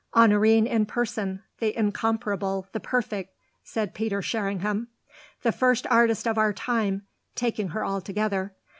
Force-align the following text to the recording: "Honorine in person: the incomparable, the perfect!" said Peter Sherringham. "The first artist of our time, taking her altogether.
"Honorine 0.15 0.65
in 0.65 0.87
person: 0.87 1.43
the 1.59 1.77
incomparable, 1.77 2.65
the 2.71 2.79
perfect!" 2.79 3.35
said 3.63 3.93
Peter 3.93 4.19
Sherringham. 4.19 4.87
"The 5.43 5.51
first 5.51 5.85
artist 5.91 6.27
of 6.27 6.39
our 6.39 6.53
time, 6.53 7.03
taking 7.35 7.67
her 7.67 7.85
altogether. 7.85 8.55